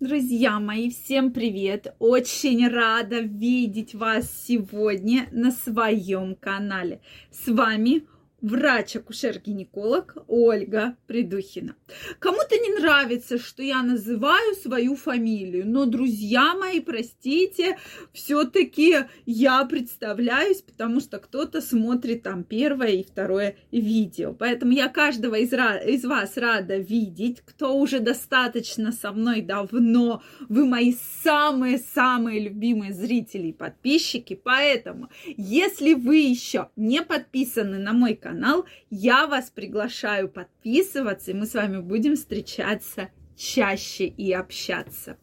[0.00, 1.94] Друзья мои, всем привет!
[1.98, 7.02] Очень рада видеть вас сегодня на своем канале.
[7.30, 8.06] С вами
[8.42, 11.74] врач-акушер-гинеколог Ольга Придухина.
[12.18, 17.78] Кому-то не нравится, что я называю свою фамилию, но, друзья мои, простите,
[18.12, 24.32] все-таки я представляюсь, потому что кто-то смотрит там первое и второе видео.
[24.32, 30.22] Поэтому я каждого из, из вас рада видеть, кто уже достаточно со мной давно.
[30.48, 34.40] Вы мои самые-самые любимые зрители и подписчики.
[34.42, 38.64] Поэтому, если вы еще не подписаны на мой канал, канал.
[38.90, 45.16] Я вас приглашаю подписываться, и мы с вами будем встречаться чаще и общаться.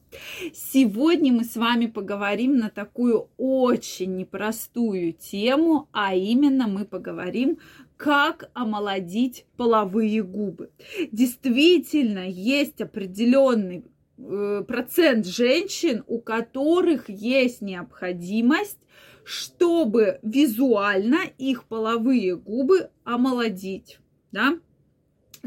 [0.53, 7.59] Сегодня мы с вами поговорим на такую очень непростую тему, а именно мы поговорим,
[7.95, 10.71] как омолодить половые губы.
[11.11, 13.85] Действительно, есть определенный
[14.17, 18.79] э, процент женщин, у которых есть необходимость
[19.27, 23.99] чтобы визуально их половые губы омолодить,
[24.31, 24.57] да.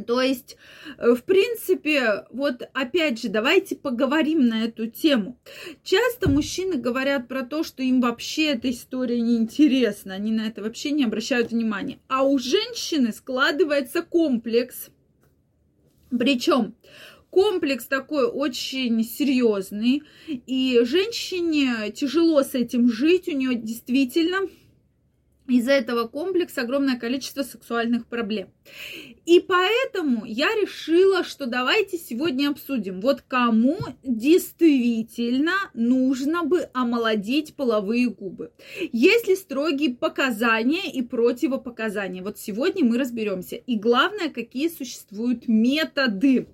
[0.06, 0.58] То есть,
[0.98, 5.40] э, в принципе, вот опять же, давайте поговорим на эту тему.
[5.82, 10.62] Часто мужчины говорят про то, что им вообще эта история не интересна, они на это
[10.62, 12.00] вообще не обращают внимания.
[12.06, 14.90] А у женщины складывается комплекс.
[16.10, 16.74] Причем
[17.30, 24.48] комплекс такой очень серьезный, и женщине тяжело с этим жить, у нее действительно
[25.50, 28.48] из-за этого комплекса огромное количество сексуальных проблем.
[29.26, 38.08] И поэтому я решила, что давайте сегодня обсудим, вот кому действительно нужно бы омолодить половые
[38.08, 38.52] губы.
[38.92, 42.22] Есть ли строгие показания и противопоказания?
[42.22, 43.56] Вот сегодня мы разберемся.
[43.56, 46.48] И главное, какие существуют методы.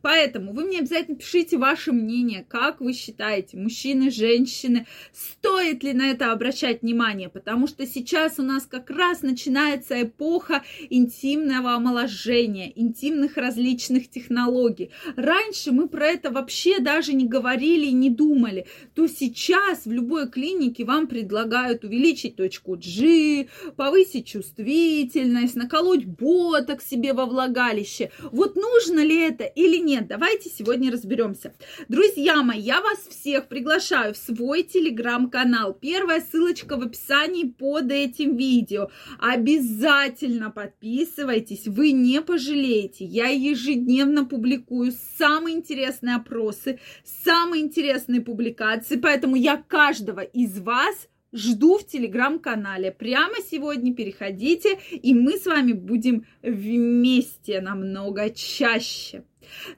[0.00, 6.10] Поэтому вы мне обязательно пишите ваше мнение, как вы считаете, мужчины, женщины, стоит ли на
[6.10, 13.36] это обращать внимание, потому что сейчас у нас как раз начинается эпоха интимного омоложения, интимных
[13.36, 14.90] различных технологий.
[15.14, 18.66] Раньше мы про это вообще даже не говорили и не думали.
[18.94, 23.46] То сейчас в любой клинике вам предлагают увеличить точку G,
[23.76, 28.10] повысить чувствительность, наколоть боток себе во влагалище.
[28.32, 30.08] Вот нужно ли это или нет?
[30.08, 31.54] Давайте сегодня разберемся.
[31.88, 35.74] Друзья мои, я вас всех приглашаю в свой телеграм-канал.
[35.80, 38.90] Первая ссылочка в описании под этим видео.
[39.18, 43.04] Обязательно подписывайтесь, вы не пожалеете.
[43.04, 51.78] Я ежедневно публикую самые интересные опросы, самые интересные публикации, поэтому я каждого из вас жду
[51.78, 52.92] в телеграм-канале.
[52.92, 59.24] Прямо сегодня переходите, и мы с вами будем вместе намного чаще.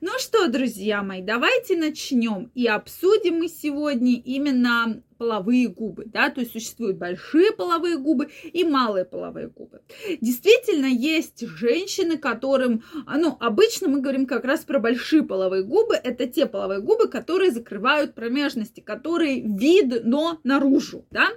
[0.01, 6.41] Ну что, друзья мои, давайте начнем и обсудим мы сегодня именно половые губы, да, то
[6.41, 9.81] есть существуют большие половые губы и малые половые губы.
[10.21, 16.27] Действительно, есть женщины, которым, ну, обычно мы говорим как раз про большие половые губы, это
[16.27, 21.29] те половые губы, которые закрывают промежности, которые видно наружу, да.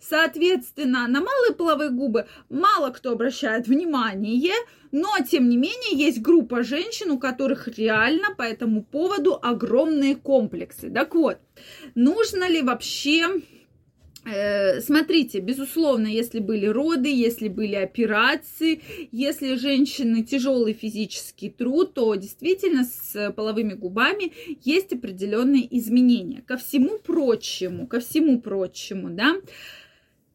[0.00, 4.54] Соответственно, на малые половые губы мало кто обращает внимание,
[4.94, 10.88] но, тем не менее, есть группа женщин, у которых реально по этому поводу огромные комплексы.
[10.88, 11.38] Так вот,
[11.96, 13.24] нужно ли вообще
[14.24, 22.14] э, Смотрите, безусловно, если были роды, если были операции, если женщины тяжелый физический труд, то
[22.14, 24.32] действительно с половыми губами
[24.62, 26.44] есть определенные изменения.
[26.46, 29.34] Ко всему прочему, ко всему прочему, да,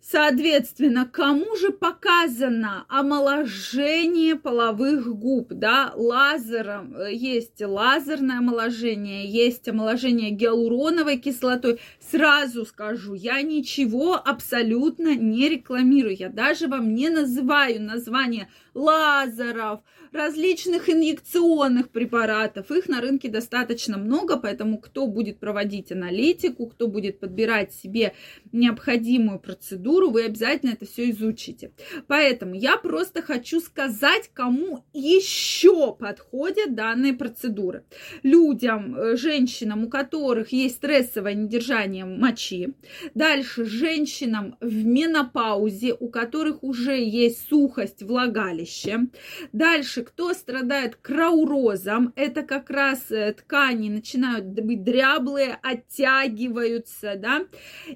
[0.02, 10.32] Соответственно, кому же показано омоложение половых губ, да, лазером, э, есть лазерное омоложение, есть омоложение
[10.32, 11.82] гиалуроновой кислотой.
[12.00, 19.82] Сразу скажу, я ничего абсолютно не рекламирую, я даже вам не называю название лазеров,
[20.12, 22.72] различных инъекционных препаратов.
[22.72, 28.14] Их на рынке достаточно много, поэтому кто будет проводить аналитику, кто будет подбирать себе
[28.52, 31.72] необходимую процедуру, вы обязательно это все изучите.
[32.08, 37.86] Поэтому я просто хочу сказать, кому еще подходят данные процедуры.
[38.24, 42.74] Людям, э, женщинам, у которых есть стрессовое недержание мочи.
[43.16, 49.08] Дальше женщинам в менопаузе, у которых уже есть сухость влагалища.
[49.52, 57.46] Дальше Дальше, кто страдает краурозом, это как раз э, ткани начинают быть дряблые, оттягиваются, да,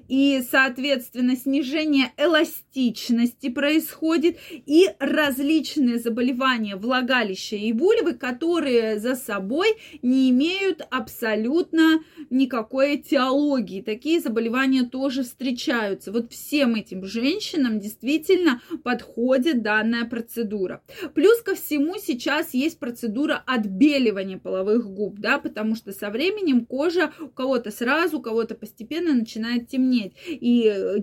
[0.08, 1.83] и, соответственно, снижение
[2.16, 9.68] эластичности происходит, и различные заболевания влагалища и вульвы, которые за собой
[10.02, 13.82] не имеют абсолютно никакой этиологии.
[13.82, 16.12] Такие заболевания тоже встречаются.
[16.12, 20.82] Вот всем этим женщинам действительно подходит данная процедура.
[21.14, 27.12] Плюс ко всему сейчас есть процедура отбеливания половых губ, да, потому что со временем кожа
[27.20, 30.12] у кого-то сразу, у кого-то постепенно начинает темнеть.
[30.26, 30.98] И э,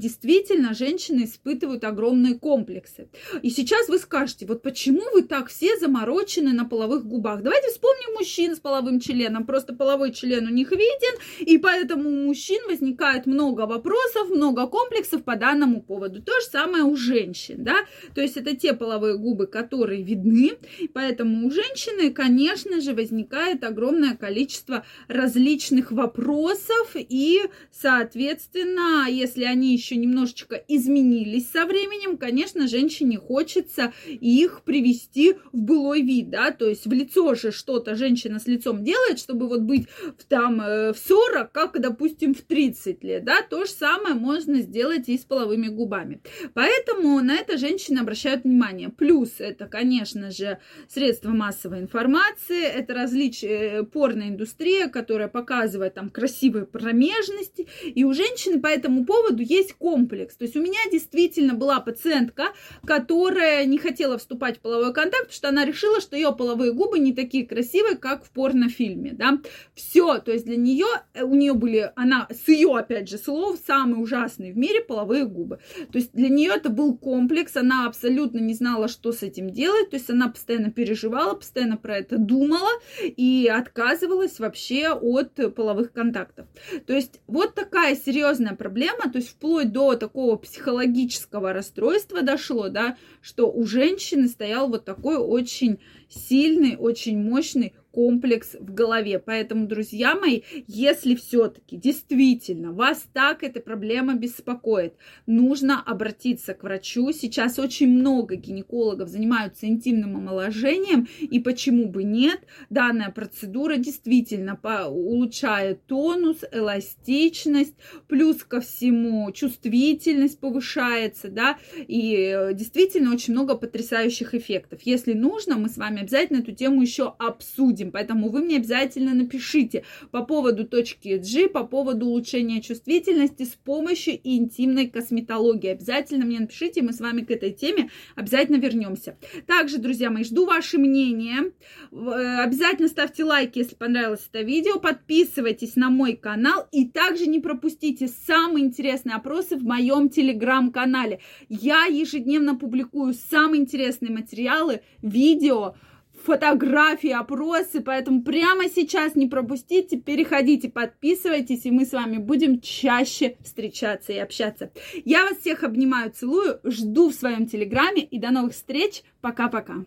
[0.72, 3.10] действительно женщины испытывают огромные комплексы.
[3.42, 7.42] И сейчас вы скажете, вот почему вы так все заморочены на половых губах?
[7.42, 9.46] Давайте вспомним мужчин с половым членом.
[9.46, 15.24] Просто половой член у них виден, и поэтому у мужчин возникает много вопросов, много комплексов
[15.24, 16.22] по данному поводу.
[16.22, 17.76] То же самое у женщин, да,
[18.14, 20.52] то есть это те половые губы, которые видны,
[20.94, 27.42] поэтому у женщины, конечно же, возникает огромное количество различных вопросов, и,
[27.72, 36.02] соответственно, если они еще немножечко изменились со временем, конечно, женщине хочется их привести в былой
[36.02, 39.88] вид, да, то есть в лицо же что-то женщина с лицом делает, чтобы вот быть
[40.18, 44.62] в, там э, в 40, как, допустим, в 30 лет, да, то же самое можно
[44.62, 46.22] сделать и с половыми губами.
[46.54, 48.90] Поэтому на это женщины обращают внимание.
[48.90, 56.10] Плюс это, конечно же, средства массовой информации, это различные э, порная индустрия, которая показывает там
[56.10, 60.36] красивые промежности, и у женщины по этому поводу есть комплекс.
[60.36, 62.54] То есть у меня действительно была пациентка,
[62.86, 67.00] которая не хотела вступать в половой контакт, потому что она решила, что ее половые губы
[67.00, 69.40] не такие красивые, как в порнофильме, да.
[69.76, 73.60] Все, то есть для нее, э, у нее были, она с ее, опять же, слов,
[73.66, 75.60] самые ужасные в мире половые губы.
[75.92, 79.90] То есть для нее это был комплекс, она абсолютно не знала, что с этим делать,
[79.90, 82.70] то есть она постоянно переживала, постоянно про это думала
[83.02, 86.48] и отказывалась вообще от половых контактов.
[86.86, 92.98] То есть вот такая серьезная проблема, то есть вплоть до такого психологического расстройства дошло, да,
[93.22, 95.80] что у женщины стоял вот такой очень
[96.10, 99.20] сильный, очень мощный комплекс в голове.
[99.20, 104.94] Поэтому, друзья мои, если все-таки действительно вас так эта проблема беспокоит,
[105.26, 107.12] нужно обратиться к врачу.
[107.12, 112.40] Сейчас очень много гинекологов занимаются интимным омоложением, и почему бы нет,
[112.70, 117.76] данная процедура действительно улучшает тонус, эластичность,
[118.08, 124.82] плюс ко всему чувствительность повышается, да, и действительно очень много потрясающих эффектов.
[124.84, 127.92] Если нужно, мы с вами обязательно эту тему еще обсудим будем.
[127.92, 134.20] Поэтому вы мне обязательно напишите по поводу точки G, по поводу улучшения чувствительности с помощью
[134.24, 135.70] интимной косметологии.
[135.70, 139.18] Обязательно мне напишите, мы с вами к этой теме обязательно вернемся.
[139.48, 141.52] Также, друзья мои, жду ваше мнение.
[141.92, 144.80] Э, обязательно ставьте лайки, если понравилось это видео.
[144.80, 146.68] Подписывайтесь на мой канал.
[146.72, 151.20] И также не пропустите самые интересные опросы в моем телеграм-канале.
[151.50, 155.76] Я ежедневно публикую самые интересные материалы, видео,
[156.24, 163.38] фотографии, опросы, поэтому прямо сейчас не пропустите, переходите, подписывайтесь, и мы с вами будем чаще
[163.42, 164.72] встречаться и общаться.
[165.06, 169.04] Я вас всех обнимаю, целую, жду в своем телеграме и до новых встреч.
[169.22, 169.86] Пока-пока.